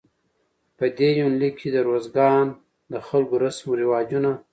په 0.77 0.85
دې 0.97 1.09
يونليک 1.19 1.53
کې 1.61 1.69
د 1.71 1.77
روزګان 1.89 2.45
د 2.91 2.93
خلکو 3.07 3.35
رسم 3.43 3.67
رواجونه 3.81 4.31